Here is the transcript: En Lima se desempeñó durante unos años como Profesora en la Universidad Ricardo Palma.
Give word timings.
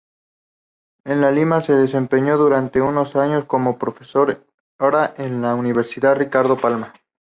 En 1.05 1.35
Lima 1.35 1.61
se 1.61 1.73
desempeñó 1.73 2.35
durante 2.35 2.81
unos 2.81 3.15
años 3.15 3.45
como 3.45 3.77
Profesora 3.77 4.41
en 5.15 5.43
la 5.43 5.53
Universidad 5.53 6.15
Ricardo 6.15 6.57
Palma. 6.57 6.91